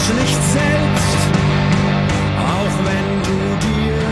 [0.00, 1.20] es nicht selbst,
[2.54, 4.02] auch wenn du dir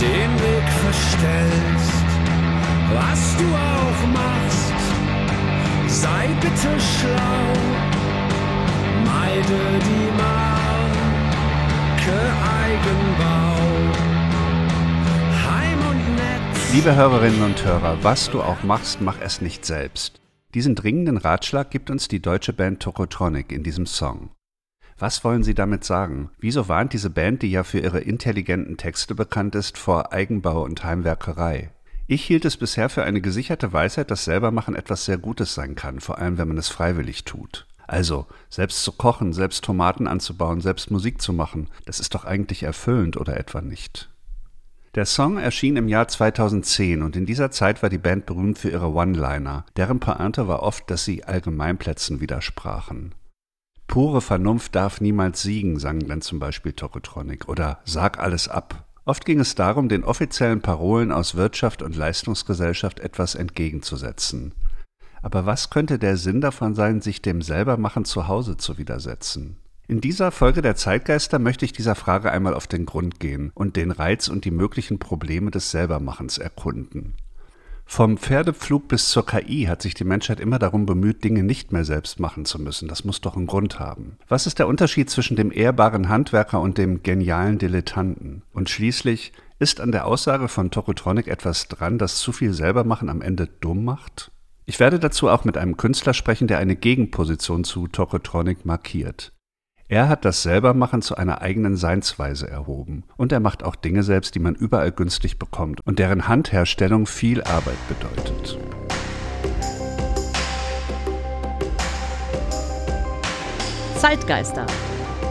[0.00, 2.04] den Weg verstellst.
[2.92, 4.82] Was du auch machst,
[5.86, 7.44] sei bitte schlau,
[9.04, 10.58] meide die Marke
[12.62, 13.58] Eigenbau.
[16.72, 20.20] Liebe Hörerinnen und Hörer, was du auch machst, mach es nicht selbst.
[20.54, 24.30] Diesen dringenden Ratschlag gibt uns die deutsche Band Tokotronic in diesem Song.
[25.00, 26.28] Was wollen Sie damit sagen?
[26.40, 30.84] Wieso warnt diese Band, die ja für ihre intelligenten Texte bekannt ist, vor Eigenbau und
[30.84, 31.70] Heimwerkerei?
[32.06, 36.00] Ich hielt es bisher für eine gesicherte Weisheit, dass Selbermachen etwas sehr Gutes sein kann,
[36.00, 37.66] vor allem wenn man es freiwillig tut.
[37.86, 42.62] Also, selbst zu kochen, selbst Tomaten anzubauen, selbst Musik zu machen, das ist doch eigentlich
[42.62, 44.10] erfüllend oder etwa nicht?
[44.96, 48.68] Der Song erschien im Jahr 2010 und in dieser Zeit war die Band berühmt für
[48.68, 49.64] ihre One-Liner.
[49.76, 53.14] Deren Pointe war oft, dass sie Allgemeinplätzen widersprachen.
[53.90, 58.84] Pure Vernunft darf niemals siegen, sang dann zum Beispiel Tokotronic, oder Sag alles ab.
[59.04, 64.52] Oft ging es darum, den offiziellen Parolen aus Wirtschaft und Leistungsgesellschaft etwas entgegenzusetzen.
[65.22, 69.56] Aber was könnte der Sinn davon sein, sich dem Selbermachen zu Hause zu widersetzen?
[69.88, 73.74] In dieser Folge der Zeitgeister möchte ich dieser Frage einmal auf den Grund gehen und
[73.74, 77.16] den Reiz und die möglichen Probleme des Selbermachens erkunden.
[77.92, 81.84] Vom Pferdepflug bis zur KI hat sich die Menschheit immer darum bemüht, Dinge nicht mehr
[81.84, 82.86] selbst machen zu müssen.
[82.86, 84.16] Das muss doch einen Grund haben.
[84.28, 88.42] Was ist der Unterschied zwischen dem ehrbaren Handwerker und dem genialen Dilettanten?
[88.52, 93.22] Und schließlich, ist an der Aussage von Tokotronic etwas dran, dass zu viel Selbermachen am
[93.22, 94.30] Ende dumm macht?
[94.66, 99.32] Ich werde dazu auch mit einem Künstler sprechen, der eine Gegenposition zu Tokotronic markiert.
[99.90, 103.02] Er hat das Selbermachen zu einer eigenen Seinsweise erhoben.
[103.16, 107.42] Und er macht auch Dinge selbst, die man überall günstig bekommt und deren Handherstellung viel
[107.42, 108.56] Arbeit bedeutet.
[113.96, 114.64] Zeitgeister,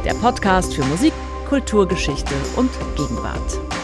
[0.03, 1.13] der Podcast für Musik,
[1.47, 3.78] Kulturgeschichte und Gegenwart.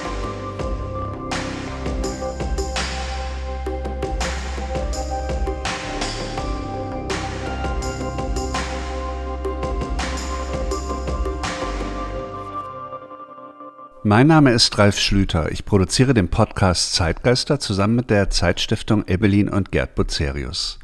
[14.07, 15.51] Mein Name ist Ralf Schlüter.
[15.51, 20.77] Ich produziere den Podcast Zeitgeister zusammen mit der Zeitstiftung Ebelin und Gerd Bucerius.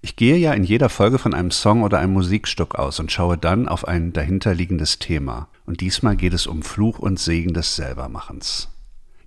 [0.00, 3.38] Ich gehe ja in jeder Folge von einem Song oder einem Musikstück aus und schaue
[3.38, 5.46] dann auf ein dahinterliegendes Thema.
[5.64, 8.68] Und diesmal geht es um Fluch und Segen des Selbermachens.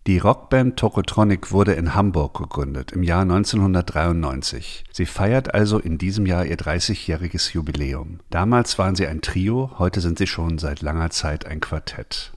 [0.05, 4.83] Die Rockband Tokotronic wurde in Hamburg gegründet im Jahr 1993.
[4.91, 8.19] Sie feiert also in diesem Jahr ihr 30-jähriges Jubiläum.
[8.29, 12.33] Damals waren sie ein Trio, heute sind sie schon seit langer Zeit ein Quartett.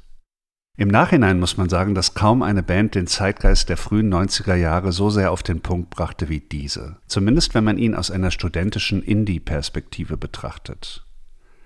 [0.79, 4.93] Im Nachhinein muss man sagen, dass kaum eine Band den Zeitgeist der frühen 90er Jahre
[4.93, 6.97] so sehr auf den Punkt brachte wie diese.
[7.07, 11.07] Zumindest wenn man ihn aus einer studentischen Indie-Perspektive betrachtet.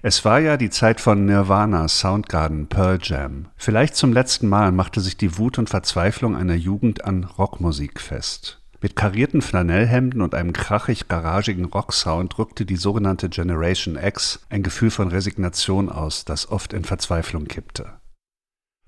[0.00, 3.48] Es war ja die Zeit von Nirvana, Soundgarden, Pearl Jam.
[3.56, 8.62] Vielleicht zum letzten Mal machte sich die Wut und Verzweiflung einer Jugend an Rockmusik fest.
[8.81, 14.91] Mit karierten Flanellhemden und einem krachig garagigen Rocksound drückte die sogenannte Generation X ein Gefühl
[14.91, 18.00] von Resignation aus, das oft in Verzweiflung kippte.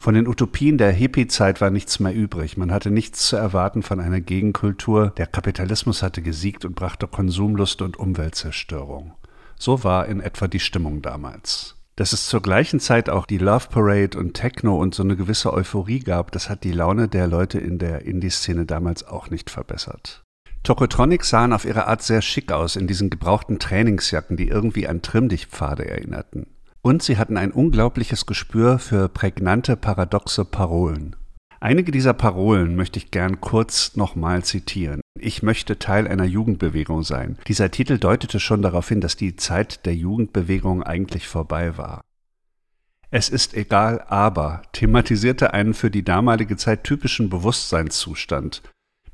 [0.03, 2.57] Von den Utopien der Hippie-Zeit war nichts mehr übrig.
[2.57, 5.13] Man hatte nichts zu erwarten von einer Gegenkultur.
[5.17, 9.13] Der Kapitalismus hatte gesiegt und brachte Konsumlust und Umweltzerstörung.
[9.57, 11.77] So war in etwa die Stimmung damals.
[11.95, 15.53] Dass es zur gleichen Zeit auch die Love Parade und Techno und so eine gewisse
[15.53, 20.25] Euphorie gab, das hat die Laune der Leute in der Indie-Szene damals auch nicht verbessert.
[20.65, 25.01] Tokotronics sahen auf ihre Art sehr schick aus in diesen gebrauchten Trainingsjacken, die irgendwie an
[25.01, 26.49] Trimmdichtpfade erinnerten.
[26.83, 31.15] Und sie hatten ein unglaubliches Gespür für prägnante, paradoxe Parolen.
[31.61, 35.01] Einige dieser Parolen möchte ich gern kurz nochmal zitieren.
[35.17, 37.39] Ich möchte Teil einer Jugendbewegung sein.
[37.47, 42.01] Dieser Titel deutete schon darauf hin, dass die Zeit der Jugendbewegung eigentlich vorbei war.
[43.13, 48.63] Es ist egal, aber thematisierte einen für die damalige Zeit typischen Bewusstseinszustand.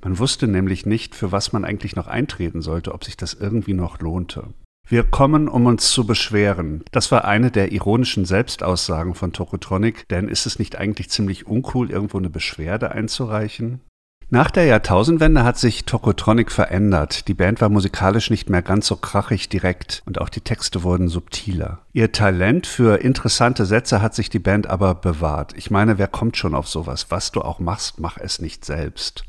[0.00, 3.74] Man wusste nämlich nicht, für was man eigentlich noch eintreten sollte, ob sich das irgendwie
[3.74, 4.54] noch lohnte.
[4.90, 6.82] Wir kommen, um uns zu beschweren.
[6.92, 11.90] Das war eine der ironischen Selbstaussagen von Tokotronic, denn ist es nicht eigentlich ziemlich uncool,
[11.90, 13.82] irgendwo eine Beschwerde einzureichen?
[14.30, 17.28] Nach der Jahrtausendwende hat sich Tokotronic verändert.
[17.28, 21.08] Die Band war musikalisch nicht mehr ganz so krachig direkt und auch die Texte wurden
[21.08, 21.80] subtiler.
[21.92, 25.52] Ihr Talent für interessante Sätze hat sich die Band aber bewahrt.
[25.56, 27.06] Ich meine, wer kommt schon auf sowas?
[27.10, 29.24] Was du auch machst, mach es nicht selbst.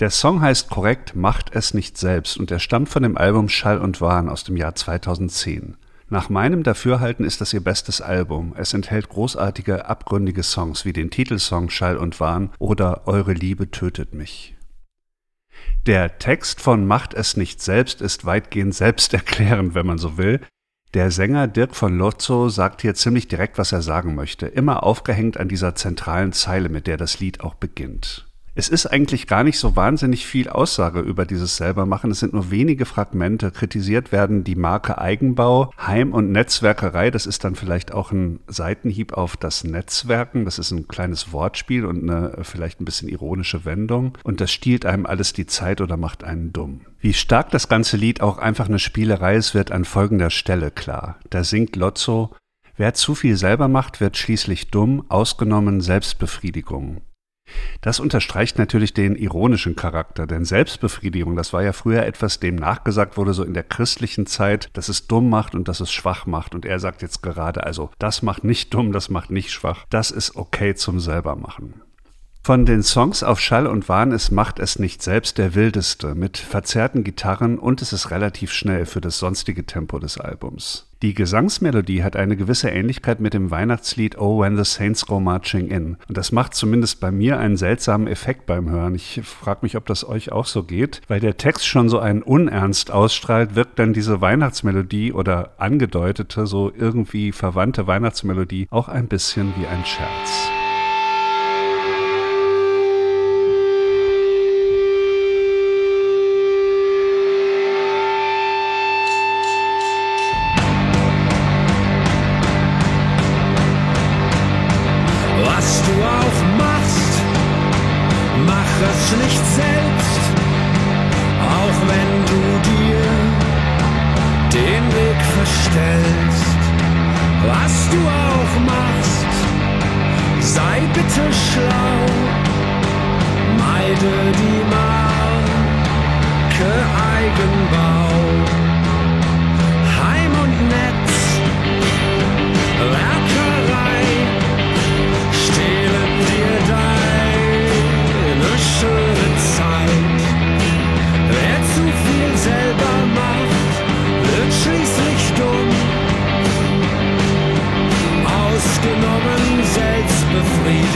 [0.00, 3.78] Der Song heißt korrekt Macht es nicht selbst und er stammt von dem Album Schall
[3.78, 5.76] und Wahn aus dem Jahr 2010.
[6.08, 8.54] Nach meinem Dafürhalten ist das ihr bestes Album.
[8.56, 14.14] Es enthält großartige, abgründige Songs wie den Titelsong Schall und Wahn oder Eure Liebe tötet
[14.14, 14.56] mich.
[15.86, 20.40] Der Text von Macht es nicht selbst ist weitgehend selbsterklärend, wenn man so will.
[20.94, 25.38] Der Sänger Dirk von Lotzo sagt hier ziemlich direkt, was er sagen möchte, immer aufgehängt
[25.38, 28.27] an dieser zentralen Zeile, mit der das Lied auch beginnt.
[28.58, 32.10] Es ist eigentlich gar nicht so wahnsinnig viel Aussage über dieses Selbermachen.
[32.10, 33.52] Es sind nur wenige Fragmente.
[33.52, 37.12] Kritisiert werden die Marke Eigenbau, Heim- und Netzwerkerei.
[37.12, 40.44] Das ist dann vielleicht auch ein Seitenhieb auf das Netzwerken.
[40.44, 44.18] Das ist ein kleines Wortspiel und eine vielleicht ein bisschen ironische Wendung.
[44.24, 46.80] Und das stiehlt einem alles die Zeit oder macht einen dumm.
[46.98, 51.20] Wie stark das ganze Lied auch einfach eine Spielerei ist, wird an folgender Stelle klar.
[51.30, 52.34] Da singt Lotzo,
[52.76, 57.02] Wer zu viel selber macht, wird schließlich dumm, ausgenommen Selbstbefriedigung.
[57.80, 63.16] Das unterstreicht natürlich den ironischen Charakter, denn Selbstbefriedigung, das war ja früher etwas, dem nachgesagt
[63.16, 66.54] wurde, so in der christlichen Zeit, dass es dumm macht und dass es schwach macht.
[66.54, 70.10] Und er sagt jetzt gerade, also das macht nicht dumm, das macht nicht schwach, das
[70.10, 71.82] ist okay zum selbermachen.
[72.42, 76.38] Von den Songs auf Schall und Wahn ist Macht es nicht selbst der wildeste, mit
[76.38, 80.87] verzerrten Gitarren und es ist relativ schnell für das sonstige Tempo des Albums.
[81.00, 85.68] Die Gesangsmelodie hat eine gewisse Ähnlichkeit mit dem Weihnachtslied Oh When the Saints Go Marching
[85.68, 85.96] In.
[86.08, 88.96] Und das macht zumindest bei mir einen seltsamen Effekt beim Hören.
[88.96, 91.00] Ich frage mich, ob das euch auch so geht.
[91.06, 96.72] Weil der Text schon so einen Unernst ausstrahlt, wirkt dann diese Weihnachtsmelodie oder angedeutete, so
[96.76, 100.67] irgendwie verwandte Weihnachtsmelodie auch ein bisschen wie ein Scherz.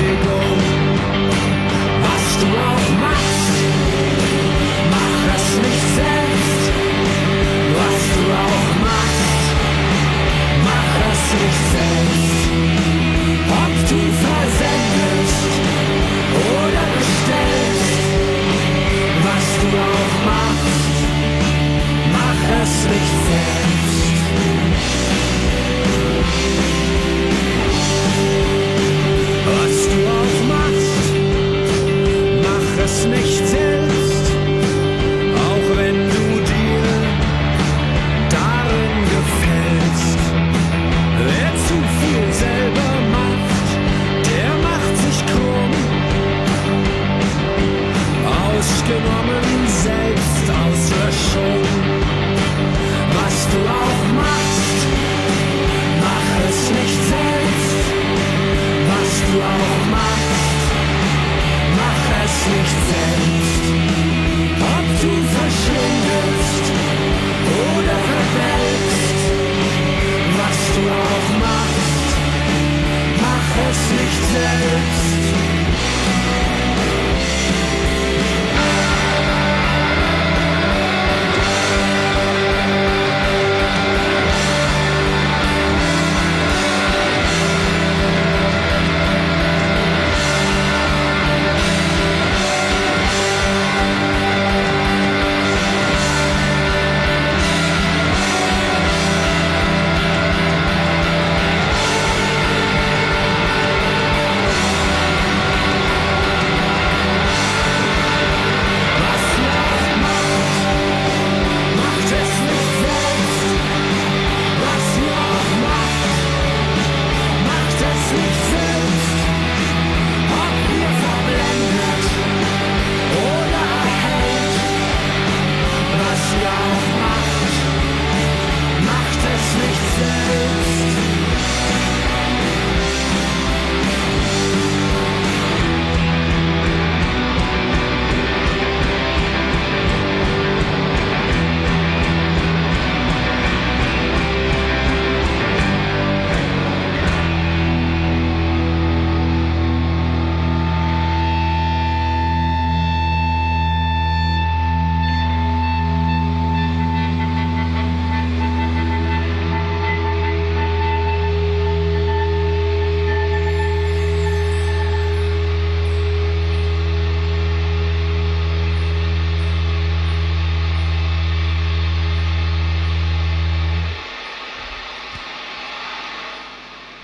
[0.00, 0.42] music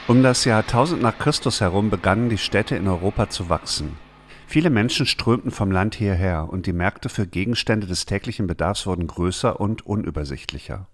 [0.09, 3.99] Um das Jahr 1000 nach Christus herum begannen die Städte in Europa zu wachsen.
[4.47, 9.07] Viele Menschen strömten vom Land hierher und die Märkte für Gegenstände des täglichen Bedarfs wurden
[9.07, 10.87] größer und unübersichtlicher.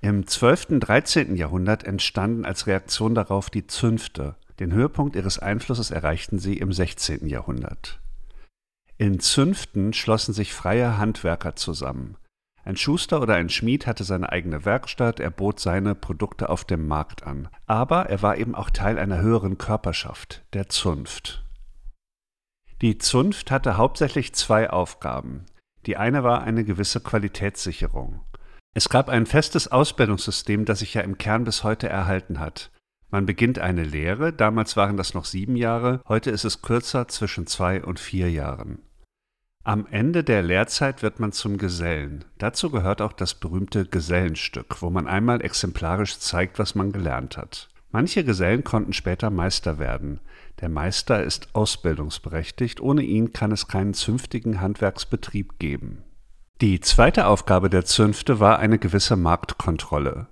[0.00, 0.70] Im 12.
[0.70, 1.36] und 13.
[1.36, 4.36] Jahrhundert entstanden als Reaktion darauf die Zünfte.
[4.60, 7.26] Den Höhepunkt ihres Einflusses erreichten sie im 16.
[7.26, 8.00] Jahrhundert.
[8.96, 12.16] In Zünften schlossen sich freie Handwerker zusammen.
[12.66, 16.88] Ein Schuster oder ein Schmied hatte seine eigene Werkstatt, er bot seine Produkte auf dem
[16.88, 17.48] Markt an.
[17.66, 21.44] Aber er war eben auch Teil einer höheren Körperschaft, der Zunft.
[22.82, 25.46] Die Zunft hatte hauptsächlich zwei Aufgaben.
[25.86, 28.24] Die eine war eine gewisse Qualitätssicherung.
[28.74, 32.72] Es gab ein festes Ausbildungssystem, das sich ja im Kern bis heute erhalten hat.
[33.10, 37.46] Man beginnt eine Lehre, damals waren das noch sieben Jahre, heute ist es kürzer zwischen
[37.46, 38.80] zwei und vier Jahren.
[39.66, 42.24] Am Ende der Lehrzeit wird man zum Gesellen.
[42.38, 47.68] Dazu gehört auch das berühmte Gesellenstück, wo man einmal exemplarisch zeigt, was man gelernt hat.
[47.90, 50.20] Manche Gesellen konnten später Meister werden.
[50.60, 56.04] Der Meister ist ausbildungsberechtigt, ohne ihn kann es keinen zünftigen Handwerksbetrieb geben.
[56.60, 60.28] Die zweite Aufgabe der Zünfte war eine gewisse Marktkontrolle.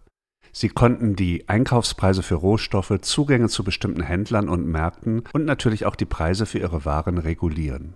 [0.52, 5.96] Sie konnten die Einkaufspreise für Rohstoffe, Zugänge zu bestimmten Händlern und Märkten und natürlich auch
[5.96, 7.94] die Preise für ihre Waren regulieren.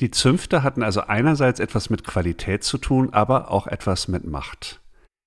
[0.00, 4.80] Die Zünfte hatten also einerseits etwas mit Qualität zu tun, aber auch etwas mit Macht.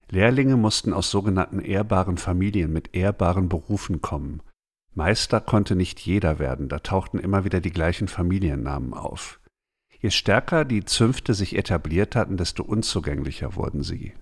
[0.10, 4.42] Lehrlinge mussten aus sogenannten ehrbaren Familien mit ehrbaren Berufen kommen.
[4.94, 9.40] Meister konnte nicht jeder werden, da tauchten immer wieder die gleichen Familiennamen auf.
[10.00, 14.14] Je stärker die Zünfte sich etabliert hatten, desto unzugänglicher wurden sie.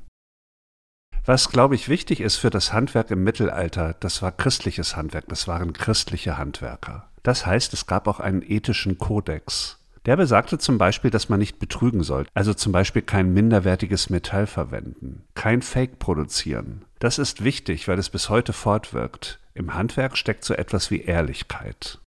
[1.25, 5.47] Was, glaube ich, wichtig ist für das Handwerk im Mittelalter, das war christliches Handwerk, das
[5.47, 7.09] waren christliche Handwerker.
[7.23, 9.78] Das heißt, es gab auch einen ethischen Kodex.
[10.09, 14.47] Der besagte zum Beispiel, dass man nicht betrügen soll, also zum Beispiel kein minderwertiges Metall
[14.47, 16.83] verwenden, kein Fake produzieren.
[16.97, 19.39] Das ist wichtig, weil es bis heute fortwirkt.
[19.53, 21.99] Im Handwerk steckt so etwas wie Ehrlichkeit.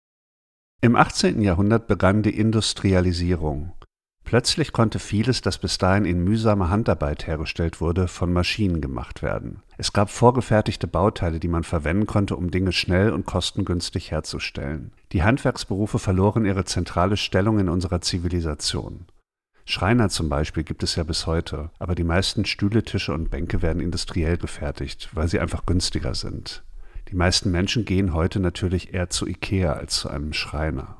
[0.80, 1.42] Im 18.
[1.42, 3.74] Jahrhundert begann die Industrialisierung.
[4.24, 9.62] Plötzlich konnte vieles, das bis dahin in mühsamer Handarbeit hergestellt wurde, von Maschinen gemacht werden.
[9.76, 14.92] Es gab vorgefertigte Bauteile, die man verwenden konnte, um Dinge schnell und kostengünstig herzustellen.
[15.12, 19.06] Die Handwerksberufe verloren ihre zentrale Stellung in unserer Zivilisation.
[19.64, 23.62] Schreiner zum Beispiel gibt es ja bis heute, aber die meisten Stühle, Tische und Bänke
[23.62, 26.62] werden industriell gefertigt, weil sie einfach günstiger sind.
[27.08, 30.99] Die meisten Menschen gehen heute natürlich eher zu Ikea als zu einem Schreiner.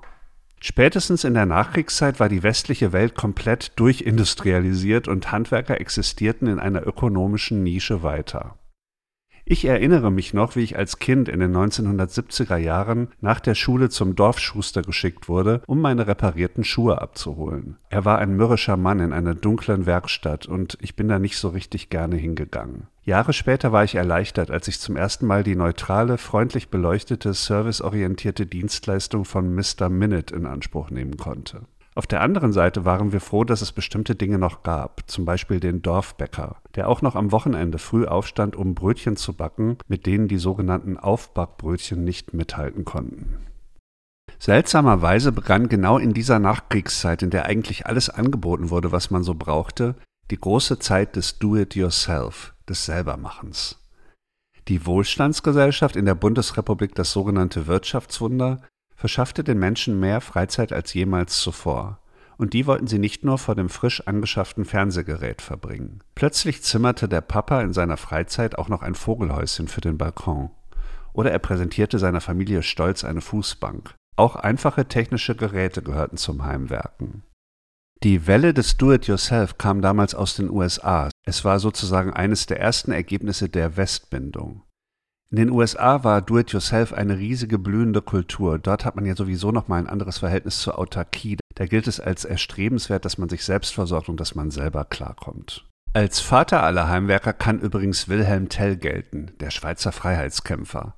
[0.63, 6.87] Spätestens in der Nachkriegszeit war die westliche Welt komplett durchindustrialisiert und Handwerker existierten in einer
[6.87, 8.57] ökonomischen Nische weiter.
[9.53, 13.89] Ich erinnere mich noch, wie ich als Kind in den 1970er Jahren nach der Schule
[13.89, 17.77] zum Dorfschuster geschickt wurde, um meine reparierten Schuhe abzuholen.
[17.89, 21.49] Er war ein mürrischer Mann in einer dunklen Werkstatt und ich bin da nicht so
[21.49, 22.87] richtig gerne hingegangen.
[23.03, 28.47] Jahre später war ich erleichtert, als ich zum ersten Mal die neutrale, freundlich beleuchtete, serviceorientierte
[28.47, 29.89] Dienstleistung von Mr.
[29.89, 31.63] Minute in Anspruch nehmen konnte.
[31.97, 35.59] Auf der anderen Seite waren wir froh, dass es bestimmte Dinge noch gab, zum Beispiel
[35.59, 40.29] den Dorfbäcker, der auch noch am Wochenende früh aufstand, um Brötchen zu backen, mit denen
[40.29, 43.39] die sogenannten Aufbackbrötchen nicht mithalten konnten.
[44.39, 49.35] Seltsamerweise begann genau in dieser Nachkriegszeit, in der eigentlich alles angeboten wurde, was man so
[49.35, 49.97] brauchte,
[50.31, 53.77] die große Zeit des Do-it-yourself, des Selbermachens.
[54.69, 58.63] Die Wohlstandsgesellschaft in der Bundesrepublik, das sogenannte Wirtschaftswunder,
[59.01, 62.01] verschaffte den Menschen mehr Freizeit als jemals zuvor.
[62.37, 66.01] Und die wollten sie nicht nur vor dem frisch angeschafften Fernsehgerät verbringen.
[66.15, 70.51] Plötzlich zimmerte der Papa in seiner Freizeit auch noch ein Vogelhäuschen für den Balkon.
[71.15, 73.95] Oder er präsentierte seiner Familie stolz eine Fußbank.
[74.17, 77.23] Auch einfache technische Geräte gehörten zum Heimwerken.
[78.03, 81.09] Die Welle des Do-it-yourself kam damals aus den USA.
[81.25, 84.63] Es war sozusagen eines der ersten Ergebnisse der Westbindung.
[85.33, 88.59] In den USA war Do-it-yourself eine riesige blühende Kultur.
[88.59, 91.37] Dort hat man ja sowieso noch mal ein anderes Verhältnis zur Autarkie.
[91.55, 95.69] Da gilt es als erstrebenswert, dass man sich selbst versorgt und dass man selber klarkommt.
[95.93, 100.97] Als Vater aller Heimwerker kann übrigens Wilhelm Tell gelten, der Schweizer Freiheitskämpfer.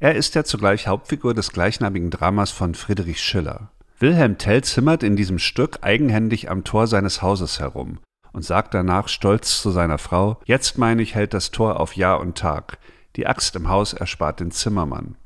[0.00, 3.70] Er ist ja zugleich Hauptfigur des gleichnamigen Dramas von Friedrich Schiller.
[4.00, 7.98] Wilhelm Tell zimmert in diesem Stück eigenhändig am Tor seines Hauses herum
[8.32, 12.20] und sagt danach stolz zu seiner Frau, jetzt meine ich, hält das Tor auf Jahr
[12.20, 12.78] und Tag.
[13.18, 15.16] Die Axt im Haus erspart den Zimmermann.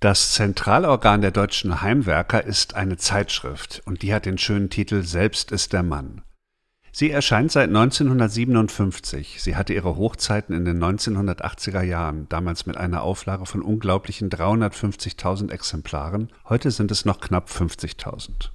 [0.00, 5.52] Das Zentralorgan der deutschen Heimwerker ist eine Zeitschrift und die hat den schönen Titel Selbst
[5.52, 6.22] ist der Mann.
[6.90, 9.40] Sie erscheint seit 1957.
[9.40, 15.52] Sie hatte ihre Hochzeiten in den 1980er Jahren, damals mit einer Auflage von unglaublichen 350.000
[15.52, 16.32] Exemplaren.
[16.48, 18.50] Heute sind es noch knapp 50.000.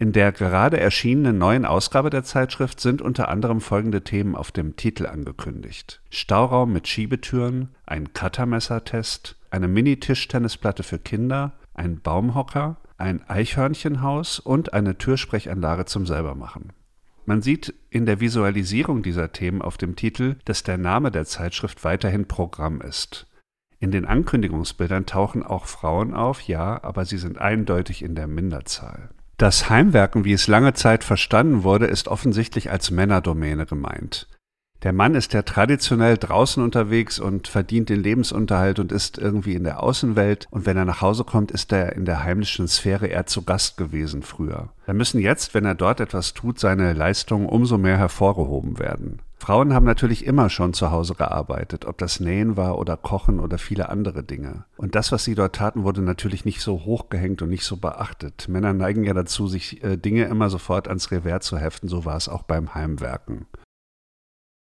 [0.00, 4.76] In der gerade erschienenen neuen Ausgabe der Zeitschrift sind unter anderem folgende Themen auf dem
[4.76, 6.00] Titel angekündigt.
[6.08, 14.98] Stauraum mit Schiebetüren, ein Cuttermessertest, eine Mini-Tischtennisplatte für Kinder, ein Baumhocker, ein Eichhörnchenhaus und eine
[14.98, 16.72] Türsprechanlage zum Selbermachen.
[17.26, 21.82] Man sieht in der Visualisierung dieser Themen auf dem Titel, dass der Name der Zeitschrift
[21.82, 23.26] weiterhin Programm ist.
[23.80, 29.10] In den Ankündigungsbildern tauchen auch Frauen auf, ja, aber sie sind eindeutig in der Minderzahl.
[29.38, 34.26] Das Heimwerken, wie es lange Zeit verstanden wurde, ist offensichtlich als Männerdomäne gemeint.
[34.82, 39.62] Der Mann ist ja traditionell draußen unterwegs und verdient den Lebensunterhalt und ist irgendwie in
[39.62, 40.48] der Außenwelt.
[40.50, 43.76] Und wenn er nach Hause kommt, ist er in der heimlichen Sphäre eher zu Gast
[43.76, 44.70] gewesen früher.
[44.86, 49.20] Da müssen jetzt, wenn er dort etwas tut, seine Leistungen umso mehr hervorgehoben werden.
[49.38, 53.56] Frauen haben natürlich immer schon zu Hause gearbeitet, ob das Nähen war oder Kochen oder
[53.56, 54.64] viele andere Dinge.
[54.76, 58.48] Und das, was sie dort taten, wurde natürlich nicht so hochgehängt und nicht so beachtet.
[58.48, 62.16] Männer neigen ja dazu, sich äh, Dinge immer sofort ans Revers zu heften, so war
[62.16, 63.46] es auch beim Heimwerken.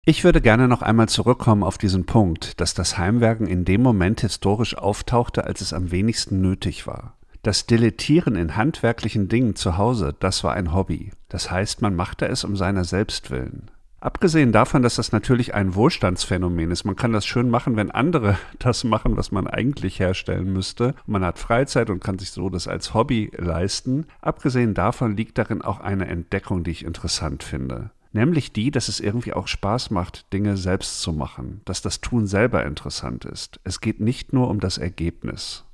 [0.05, 4.21] Ich würde gerne noch einmal zurückkommen auf diesen Punkt, dass das Heimwerken in dem Moment
[4.21, 7.17] historisch auftauchte, als es am wenigsten nötig war.
[7.41, 11.11] Das Dilettieren in handwerklichen Dingen zu Hause, das war ein Hobby.
[11.29, 13.69] Das heißt, man machte es um seiner selbst willen.
[13.99, 18.37] Abgesehen davon, dass das natürlich ein Wohlstandsphänomen ist, man kann das schön machen, wenn andere
[18.59, 20.93] das machen, was man eigentlich herstellen müsste.
[21.07, 24.05] Man hat Freizeit und kann sich so das als Hobby leisten.
[24.21, 27.89] Abgesehen davon liegt darin auch eine Entdeckung, die ich interessant finde.
[28.13, 32.27] Nämlich die, dass es irgendwie auch Spaß macht, Dinge selbst zu machen, dass das Tun
[32.27, 33.59] selber interessant ist.
[33.63, 35.65] Es geht nicht nur um das Ergebnis.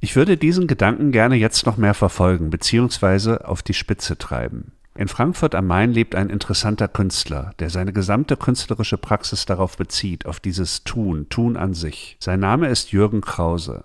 [0.00, 4.72] Ich würde diesen Gedanken gerne jetzt noch mehr verfolgen, beziehungsweise auf die Spitze treiben.
[5.00, 10.26] In Frankfurt am Main lebt ein interessanter Künstler, der seine gesamte künstlerische Praxis darauf bezieht,
[10.26, 12.18] auf dieses Tun, Tun an sich.
[12.20, 13.84] Sein Name ist Jürgen Krause.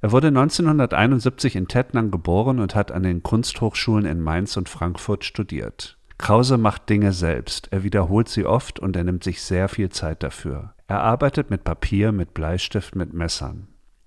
[0.00, 5.24] Er wurde 1971 in Tettnang geboren und hat an den Kunsthochschulen in Mainz und Frankfurt
[5.24, 5.98] studiert.
[6.16, 10.22] Krause macht Dinge selbst, er wiederholt sie oft und er nimmt sich sehr viel Zeit
[10.22, 10.74] dafür.
[10.86, 13.66] Er arbeitet mit Papier, mit Bleistift, mit Messern.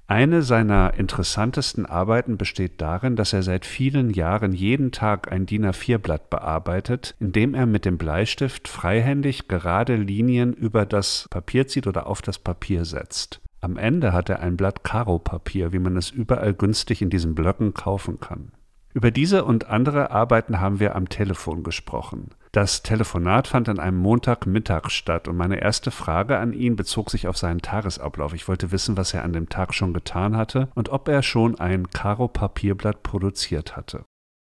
[0.09, 5.67] Eine seiner interessantesten Arbeiten besteht darin, dass er seit vielen Jahren jeden Tag ein DIN
[5.67, 12.07] A4-Blatt bearbeitet, indem er mit dem Bleistift freihändig gerade Linien über das Papier zieht oder
[12.07, 13.39] auf das Papier setzt.
[13.61, 17.75] Am Ende hat er ein Blatt Karo-Papier, wie man es überall günstig in diesen Blöcken
[17.75, 18.51] kaufen kann.
[18.95, 22.31] Über diese und andere Arbeiten haben wir am Telefon gesprochen.
[22.51, 27.27] Das Telefonat fand an einem Montagmittag statt und meine erste Frage an ihn bezog sich
[27.27, 28.33] auf seinen Tagesablauf.
[28.33, 31.59] Ich wollte wissen, was er an dem Tag schon getan hatte und ob er schon
[31.59, 34.05] ein Karo-Papierblatt produziert hatte.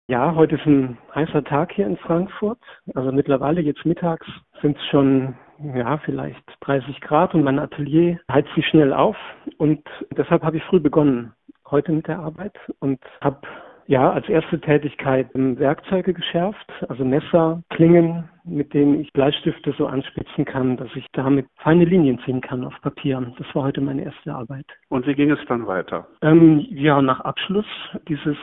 [0.09, 2.61] Ja, heute ist ein heißer Tag hier in Frankfurt.
[2.95, 4.27] Also mittlerweile jetzt mittags
[4.61, 5.35] sind es schon
[5.75, 9.17] ja, vielleicht 30 Grad und mein Atelier heizt sich schnell auf
[9.57, 9.83] und
[10.15, 11.33] deshalb habe ich früh begonnen
[11.71, 13.41] heute mit der Arbeit und habe
[13.87, 20.45] ja, als erste Tätigkeit Werkzeuge geschärft, also Messer, Klingen, mit denen ich Bleistifte so anspitzen
[20.45, 23.33] kann, dass ich damit feine Linien ziehen kann auf Papier.
[23.39, 24.67] Das war heute meine erste Arbeit.
[24.89, 26.07] Und wie ging es dann weiter?
[26.23, 27.67] Ähm, ja, nach Abschluss
[28.09, 28.37] dieses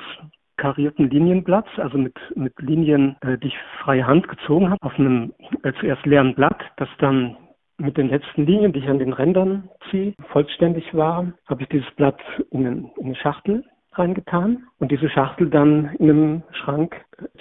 [0.57, 5.33] karierten Linienblatts, also mit, mit Linien, äh, die ich freie Hand gezogen habe, auf einem
[5.63, 7.35] äh, zuerst leeren Blatt, das dann
[7.77, 11.89] mit den letzten Linien, die ich an den Rändern ziehe, vollständig war, habe ich dieses
[11.95, 12.19] Blatt
[12.51, 13.63] in, in eine Schachtel
[13.97, 16.95] reingetan und diese Schachtel dann in einem Schrank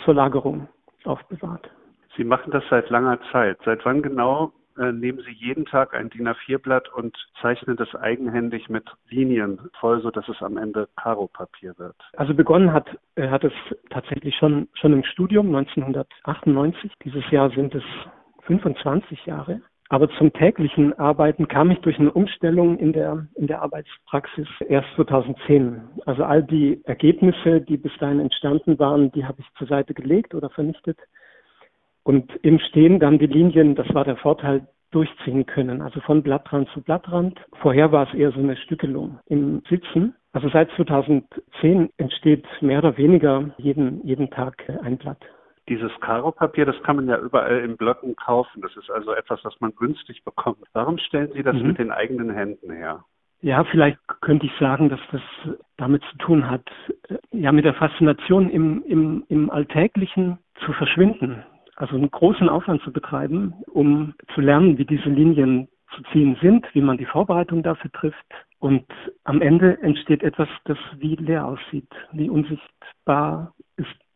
[0.04, 0.68] zur Lagerung
[1.04, 1.70] aufbewahrt.
[2.16, 3.58] Sie machen das seit langer Zeit.
[3.64, 8.68] Seit wann genau äh, nehmen Sie jeden Tag ein DIN A4-Blatt und zeichnen das eigenhändig
[8.68, 11.96] mit Linien voll, sodass es am Ende Karo-Papier wird?
[12.16, 12.86] Also begonnen hat,
[13.16, 13.52] äh, hat es
[13.90, 16.92] tatsächlich schon, schon im Studium 1998.
[17.04, 17.84] Dieses Jahr sind es
[18.46, 19.60] 25 Jahre.
[19.92, 24.88] Aber zum täglichen Arbeiten kam ich durch eine Umstellung in der, in der Arbeitspraxis erst
[24.96, 25.82] 2010.
[26.06, 30.34] Also all die Ergebnisse, die bis dahin entstanden waren, die habe ich zur Seite gelegt
[30.34, 30.98] oder vernichtet.
[32.04, 35.82] Und im Stehen dann die Linien, das war der Vorteil, durchziehen können.
[35.82, 37.38] Also von Blattrand zu Blattrand.
[37.60, 40.14] Vorher war es eher so eine Stückelung im Sitzen.
[40.32, 45.20] Also seit 2010 entsteht mehr oder weniger jeden, jeden Tag ein Blatt.
[45.68, 48.62] Dieses Karo-Papier, das kann man ja überall in Blöcken kaufen.
[48.62, 50.58] Das ist also etwas, was man günstig bekommt.
[50.72, 51.68] Warum stellen Sie das mhm.
[51.68, 53.04] mit den eigenen Händen her?
[53.42, 55.20] Ja, vielleicht könnte ich sagen, dass das
[55.76, 56.64] damit zu tun hat,
[57.32, 61.44] ja, mit der Faszination im, im, im Alltäglichen zu verschwinden.
[61.74, 66.66] Also einen großen Aufwand zu betreiben, um zu lernen, wie diese Linien zu ziehen sind,
[66.72, 68.26] wie man die Vorbereitung dafür trifft.
[68.60, 68.84] Und
[69.24, 73.54] am Ende entsteht etwas, das wie leer aussieht, wie unsichtbar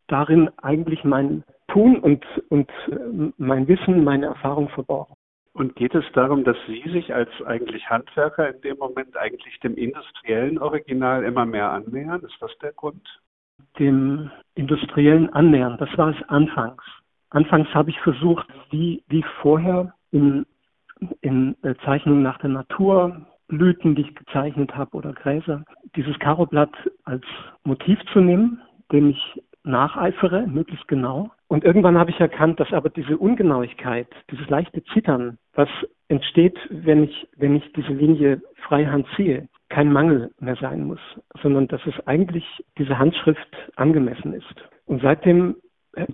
[0.08, 5.14] darin eigentlich mein Tun und, und äh, mein Wissen, meine Erfahrung verborgen.
[5.52, 9.74] Und geht es darum, dass Sie sich als eigentlich Handwerker in dem Moment eigentlich dem
[9.74, 12.20] industriellen Original immer mehr annähern?
[12.22, 13.02] Ist das der Grund?
[13.78, 15.76] dem Industriellen annähern.
[15.78, 16.82] Das war es anfangs.
[17.30, 20.46] Anfangs habe ich versucht, wie, wie vorher in,
[21.20, 25.64] in Zeichnungen nach der Natur, Blüten, die ich gezeichnet habe oder Gräser,
[25.94, 26.72] dieses Karoblatt
[27.04, 27.24] als
[27.64, 31.30] Motiv zu nehmen, dem ich nacheifere, möglichst genau.
[31.48, 35.68] Und irgendwann habe ich erkannt, dass aber diese Ungenauigkeit, dieses leichte Zittern, was
[36.08, 41.00] entsteht, wenn ich, wenn ich diese Linie freihand ziehe, kein Mangel mehr sein muss,
[41.42, 42.44] sondern dass es eigentlich
[42.78, 44.54] diese Handschrift angemessen ist.
[44.86, 45.56] Und seitdem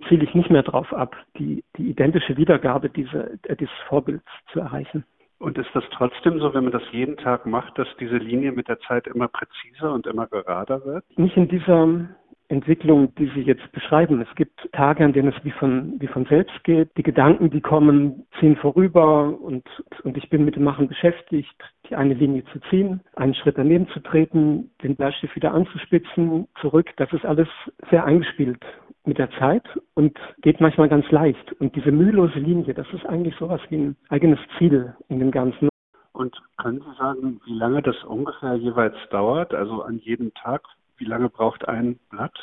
[0.09, 4.61] ziele ich nicht mehr darauf ab, die, die identische Wiedergabe dieser, äh, dieses Vorbilds zu
[4.61, 5.05] erreichen.
[5.38, 8.69] Und ist das trotzdem so, wenn man das jeden Tag macht, dass diese Linie mit
[8.69, 11.05] der Zeit immer präziser und immer gerader wird?
[11.19, 12.09] Nicht in dieser
[12.53, 14.21] Entwicklung, die Sie jetzt beschreiben.
[14.21, 16.91] Es gibt Tage, an denen es wie von, wie von selbst geht.
[16.99, 19.65] Die Gedanken, die kommen, ziehen vorüber und,
[20.05, 21.57] und ich bin mit dem Machen beschäftigt,
[21.88, 26.91] die eine Linie zu ziehen, einen Schritt daneben zu treten, den Bleistift wieder anzuspitzen, zurück.
[26.97, 27.49] Das ist alles
[27.91, 28.61] sehr eingespielt
[29.05, 31.53] mit der Zeit und geht manchmal ganz leicht.
[31.55, 35.69] Und diese mühelose Linie, das ist eigentlich sowas wie ein eigenes Ziel in dem Ganzen.
[36.12, 39.55] Und können Sie sagen, wie lange das ungefähr jeweils dauert?
[39.55, 40.62] Also an jedem Tag
[40.96, 42.37] wie lange braucht ein Blatt?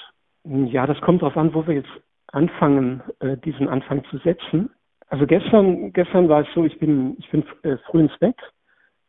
[0.44, 1.90] Ja, das kommt darauf an, wo wir jetzt
[2.28, 4.70] anfangen, äh, diesen Anfang zu setzen.
[5.10, 8.38] Also gestern, gestern war es so, ich bin, ich bin äh, früh ins Bett,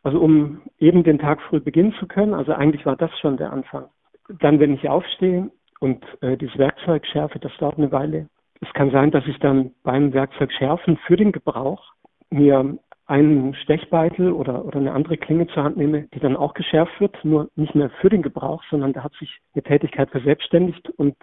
[0.03, 2.35] also um eben den Tag früh beginnen zu können.
[2.35, 3.87] Also eigentlich war das schon der Anfang.
[4.29, 5.51] Dann, wenn ich aufstehe
[5.81, 8.29] und äh, dieses Werkzeug schärfe, das dauert eine Weile.
[8.61, 11.93] Es kann sein, dass ich dann beim Werkzeug schärfen für den Gebrauch
[12.31, 12.79] mir
[13.11, 17.17] einen Stechbeitel oder, oder eine andere Klinge zur Hand nehme, die dann auch geschärft wird,
[17.25, 21.17] nur nicht mehr für den Gebrauch, sondern da hat sich eine Tätigkeit verselbstständigt und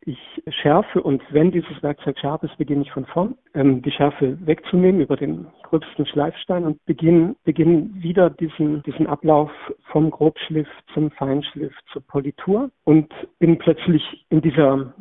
[0.00, 0.18] ich
[0.62, 5.02] schärfe und wenn dieses Werkzeug scharf ist, beginne ich von vorn, ähm, die Schärfe wegzunehmen
[5.02, 9.50] über den gröbsten Schleifstein und beginne, beginne wieder diesen, diesen Ablauf
[9.92, 14.94] vom Grobschliff zum Feinschliff zur Politur und bin plötzlich in dieser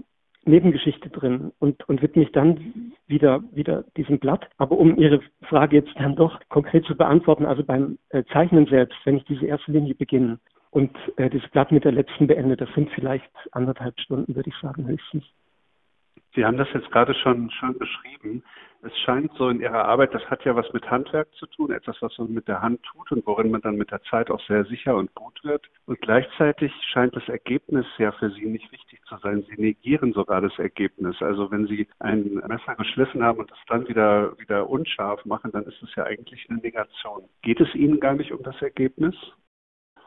[0.48, 4.48] Nebengeschichte drin und, und widme mich dann wieder, wieder diesem Blatt.
[4.58, 8.98] Aber um Ihre Frage jetzt dann doch konkret zu beantworten, also beim äh, Zeichnen selbst,
[9.06, 10.40] wenn ich diese erste Linie beginne
[10.72, 14.56] und äh, dieses Blatt mit der letzten beende, das sind vielleicht anderthalb Stunden, würde ich
[14.62, 15.24] sagen, höchstens.
[16.36, 18.44] Sie haben das jetzt gerade schon schön beschrieben.
[18.84, 21.98] Es scheint so in Ihrer Arbeit, das hat ja was mit Handwerk zu tun, etwas,
[22.02, 24.66] was man mit der Hand tut und worin man dann mit der Zeit auch sehr
[24.66, 25.66] sicher und gut wird.
[25.88, 29.44] Und gleichzeitig scheint das Ergebnis ja für Sie nicht wichtig zu sein.
[29.50, 31.16] Sie negieren sogar das Ergebnis.
[31.22, 35.64] Also wenn Sie ein Messer geschliffen haben und das dann wieder, wieder unscharf machen, dann
[35.64, 37.24] ist es ja eigentlich eine Negation.
[37.42, 39.16] Geht es Ihnen gar nicht um das Ergebnis?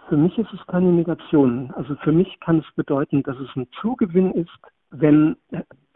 [0.09, 1.73] Für mich ist es keine Negation.
[1.77, 4.51] Also für mich kann es bedeuten, dass es ein Zugewinn ist,
[4.91, 5.37] wenn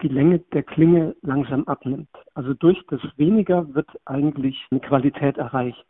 [0.01, 2.09] die Länge der Klinge langsam abnimmt.
[2.35, 5.85] Also durch das weniger wird eigentlich eine Qualität erreicht.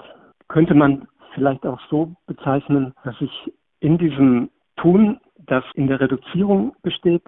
[0.47, 6.75] Könnte man vielleicht auch so bezeichnen, dass ich in diesem Tun, das in der Reduzierung
[6.81, 7.23] besteht,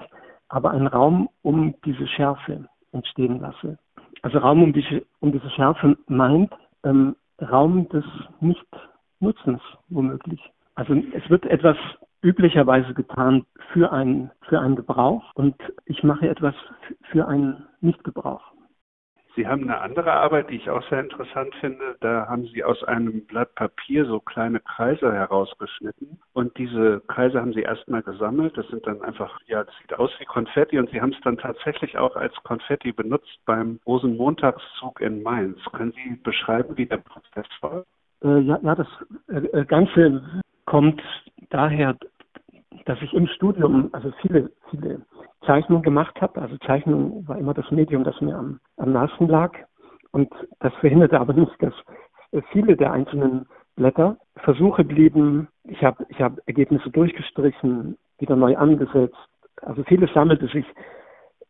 [0.50, 3.80] aber einen Raum um diese Schärfe entstehen lasse.
[4.22, 6.54] Also Raum um, die, um diese Schärfe meint
[6.84, 8.06] ähm, Raum des
[8.40, 10.42] Nichtnutzens womöglich.
[10.76, 11.78] Also es wird etwas
[12.22, 16.56] üblicherweise getan für einen, für einen Gebrauch und ich mache etwas
[17.12, 18.42] für einen Nichtgebrauch.
[19.38, 21.96] Sie haben eine andere Arbeit, die ich auch sehr interessant finde.
[22.00, 27.54] Da haben Sie aus einem Blatt Papier so kleine Kreise herausgeschnitten und diese Kreise haben
[27.54, 28.58] Sie erstmal gesammelt.
[28.58, 31.38] Das sind dann einfach, ja, das sieht aus wie Konfetti und Sie haben es dann
[31.38, 35.60] tatsächlich auch als Konfetti benutzt beim Rosenmontagszug in Mainz.
[35.72, 37.84] Können Sie beschreiben, wie der Prozess war?
[38.24, 38.88] Äh, ja, ja, das
[39.28, 41.00] äh, Ganze kommt
[41.52, 41.96] daher,
[42.86, 45.06] dass ich im Studium also viele, viele
[45.48, 46.42] Zeichnungen gemacht habe.
[46.42, 49.54] Also Zeichnung war immer das Medium, das mir am, am nahesten lag.
[50.12, 51.74] Und das verhinderte aber nicht, dass
[52.52, 55.48] viele der einzelnen Blätter Versuche blieben.
[55.64, 59.16] Ich habe ich hab Ergebnisse durchgestrichen, wieder neu angesetzt.
[59.62, 60.66] Also vieles sammelte sich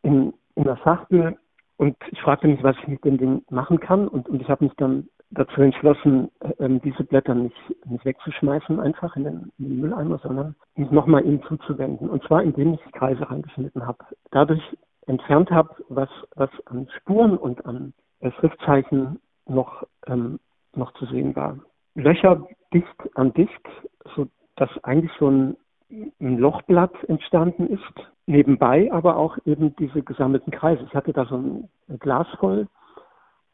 [0.04, 1.38] in, in der Schachtel
[1.78, 4.08] und ich fragte mich, was ich mit dem Ding machen kann.
[4.08, 9.16] Und, und ich habe mich dann dazu entschlossen, ähm, diese Blätter nicht, nicht wegzuschmeißen, einfach
[9.16, 12.10] in den, in den Mülleimer, sondern mich nochmal ihnen zuzuwenden.
[12.10, 14.00] Und zwar, indem ich Kreise reingeschnitten habe.
[14.32, 14.62] Dadurch
[15.06, 20.40] entfernt habe, was, was an Spuren und an äh, Schriftzeichen noch, ähm,
[20.76, 21.58] noch zu sehen war.
[21.96, 23.68] Löcher dicht an dicht,
[24.16, 25.58] so dass eigentlich ein,
[25.90, 28.12] ein Lochblatt entstanden ist.
[28.26, 30.84] Nebenbei aber auch eben diese gesammelten Kreise.
[30.84, 32.68] Ich hatte da so ein Glas voll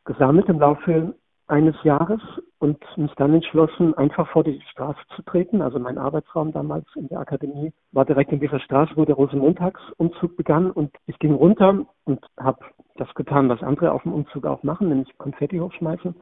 [0.06, 1.16] gesammelt im Laufe
[1.48, 2.22] eines Jahres
[2.60, 5.62] und mich dann entschlossen, einfach vor die Straße zu treten.
[5.62, 10.38] Also mein Arbeitsraum damals in der Akademie war direkt in dieser Straße, wo der Rosenmontagsumzug
[10.38, 10.72] begann.
[10.72, 12.60] Und ich ging runter und habe
[12.96, 16.16] das getan, was andere auf dem Umzug auch machen, nämlich Konfetti hochschmeißen.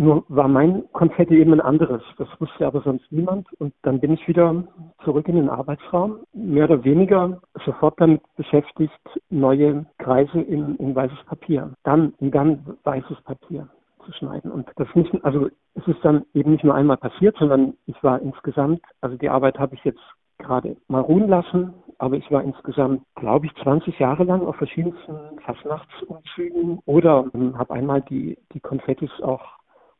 [0.00, 2.02] Nur war mein Konfetti eben ein anderes.
[2.18, 3.52] Das wusste aber sonst niemand.
[3.58, 4.64] Und dann bin ich wieder
[5.04, 8.92] zurück in den Arbeitsraum, mehr oder weniger sofort damit beschäftigt,
[9.28, 13.68] neue Kreise in, in weißes Papier, dann in ganz weißes Papier
[14.08, 14.50] zu schneiden.
[14.50, 18.20] Und das nicht, also es ist dann eben nicht nur einmal passiert, sondern ich war
[18.20, 20.00] insgesamt, also die Arbeit habe ich jetzt
[20.38, 25.40] gerade mal ruhen lassen, aber ich war insgesamt, glaube ich, 20 Jahre lang auf verschiedensten
[25.44, 29.42] Fastnachtsumzügen oder habe einmal die, die Konfettis auch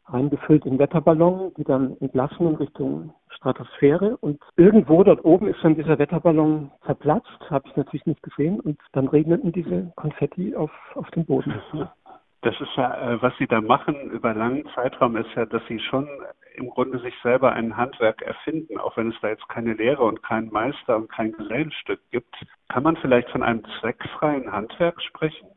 [0.07, 4.17] reingefüllt in Wetterballon, die dann entlassen in Richtung Stratosphäre.
[4.17, 8.61] Und irgendwo dort oben ist dann dieser Wetterballon zerplatzt, habe ich natürlich nicht gesehen.
[8.61, 11.61] Und dann regneten diese Konfetti auf, auf den Boden.
[12.43, 15.81] Das ist ja, äh, was Sie da machen über langen Zeitraum, ist ja, dass Sie
[15.81, 16.09] schon
[16.55, 20.23] im Grunde sich selber ein Handwerk erfinden, auch wenn es da jetzt keine Lehre und
[20.23, 22.35] keinen Meister und kein Gesellenstück gibt.
[22.69, 25.49] Kann man vielleicht von einem zweckfreien Handwerk sprechen?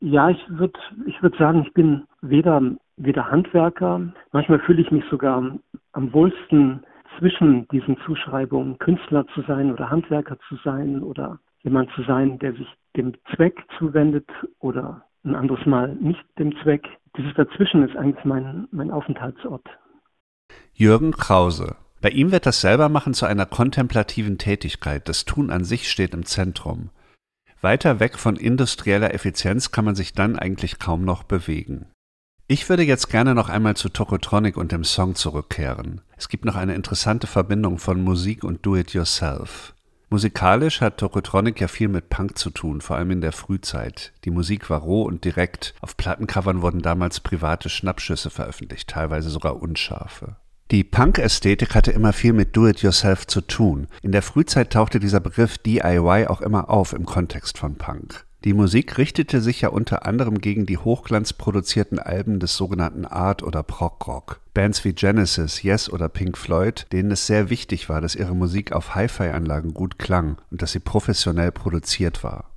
[0.00, 2.62] Ja, ich würde ich würd sagen, ich bin weder,
[2.96, 4.00] weder Handwerker,
[4.32, 5.58] manchmal fühle ich mich sogar
[5.92, 6.84] am wohlsten
[7.18, 12.52] zwischen diesen Zuschreibungen, Künstler zu sein oder Handwerker zu sein oder jemand zu sein, der
[12.52, 14.28] sich dem Zweck zuwendet
[14.60, 16.86] oder ein anderes Mal nicht dem Zweck.
[17.16, 19.66] Dieses Dazwischen ist eigentlich mein, mein Aufenthaltsort.
[20.72, 21.76] Jürgen Krause.
[22.00, 25.08] Bei ihm wird das Selbermachen zu einer kontemplativen Tätigkeit.
[25.08, 26.90] Das Tun an sich steht im Zentrum.
[27.60, 31.86] Weiter weg von industrieller Effizienz kann man sich dann eigentlich kaum noch bewegen.
[32.46, 36.00] Ich würde jetzt gerne noch einmal zu Tokotronic und dem Song zurückkehren.
[36.16, 39.74] Es gibt noch eine interessante Verbindung von Musik und Do-it-yourself.
[40.10, 44.12] Musikalisch hat Tokotronic ja viel mit Punk zu tun, vor allem in der Frühzeit.
[44.24, 45.74] Die Musik war roh und direkt.
[45.82, 50.36] Auf Plattencovern wurden damals private Schnappschüsse veröffentlicht, teilweise sogar unscharfe.
[50.70, 53.86] Die Punk-Ästhetik hatte immer viel mit Do-it-yourself zu tun.
[54.02, 58.26] In der Frühzeit tauchte dieser Begriff DIY auch immer auf im Kontext von Punk.
[58.44, 63.64] Die Musik richtete sich ja unter anderem gegen die hochglanzproduzierten Alben des sogenannten Art- oder
[63.64, 64.40] Prog-Rock.
[64.54, 68.70] Bands wie Genesis, Yes oder Pink Floyd, denen es sehr wichtig war, dass ihre Musik
[68.70, 72.54] auf Hi-Fi-Anlagen gut klang und dass sie professionell produziert war.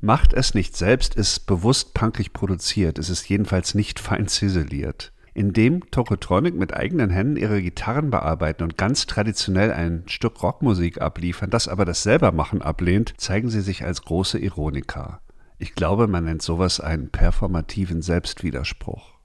[0.00, 5.90] Macht es nicht selbst, ist bewusst punkig produziert, es ist jedenfalls nicht fein ziseliert indem
[5.90, 11.68] Tokotronic mit eigenen Händen ihre Gitarren bearbeiten und ganz traditionell ein Stück Rockmusik abliefern, das
[11.68, 15.20] aber das Selbermachen ablehnt, zeigen sie sich als große Ironiker.
[15.58, 19.18] Ich glaube, man nennt sowas einen performativen Selbstwiderspruch.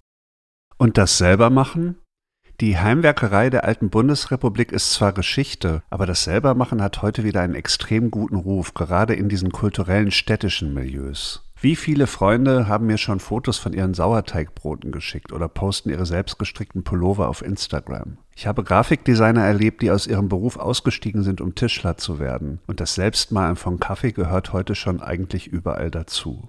[0.78, 1.98] Und das Selbermachen?
[2.62, 7.56] Die Heimwerkerei der alten Bundesrepublik ist zwar Geschichte, aber das Selbermachen hat heute wieder einen
[7.56, 11.49] extrem guten Ruf, gerade in diesen kulturellen städtischen Milieus.
[11.62, 16.86] Wie viele Freunde haben mir schon Fotos von ihren Sauerteigbroten geschickt oder posten ihre selbstgestrickten
[16.86, 18.18] Pullover auf Instagram?
[18.34, 22.60] Ich habe Grafikdesigner erlebt, die aus ihrem Beruf ausgestiegen sind, um Tischler zu werden.
[22.66, 26.48] Und das Selbstmalen von Kaffee gehört heute schon eigentlich überall dazu.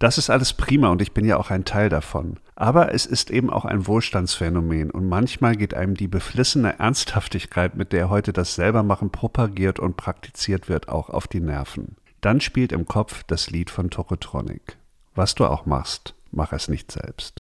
[0.00, 2.40] Das ist alles prima und ich bin ja auch ein Teil davon.
[2.56, 7.92] Aber es ist eben auch ein Wohlstandsphänomen und manchmal geht einem die beflissene Ernsthaftigkeit, mit
[7.92, 11.94] der heute das Selbermachen propagiert und praktiziert wird, auch auf die Nerven.
[12.20, 14.76] Dann spielt im Kopf das Lied von Tokotronic.
[15.14, 17.38] Was du auch machst, mach es nicht selbst.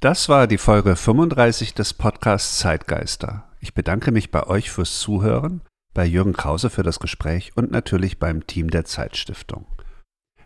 [0.00, 3.48] Das war die Folge 35 des Podcasts Zeitgeister.
[3.60, 8.20] Ich bedanke mich bei euch fürs Zuhören, bei Jürgen Krause für das Gespräch und natürlich
[8.20, 9.66] beim Team der Zeitstiftung.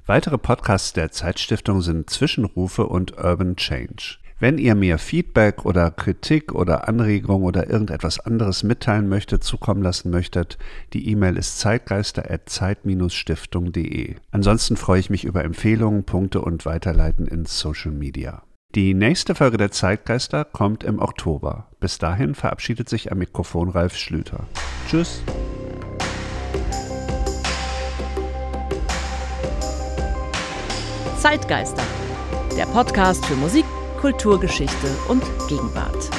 [0.07, 4.19] Weitere Podcasts der Zeitstiftung sind Zwischenrufe und Urban Change.
[4.43, 10.11] Wenn ihr mir Feedback oder Kritik oder Anregung oder irgendetwas anderes mitteilen möchtet, zukommen lassen
[10.11, 10.59] möchtet,
[10.95, 14.17] die E-Mail ist zeitgeister.zeit-stiftung.de.
[14.33, 18.43] Ansonsten freue ich mich über Empfehlungen, Punkte und Weiterleiten in Social Media.
[18.75, 21.69] Die nächste Folge der Zeitgeister kommt im Oktober.
[21.79, 24.49] Bis dahin verabschiedet sich am Mikrofon Ralf Schlüter.
[24.91, 25.23] Tschüss.
[31.21, 31.85] Zeitgeister,
[32.57, 33.65] der Podcast für Musik
[34.03, 36.11] Kulturgeschichte und Gegenwart.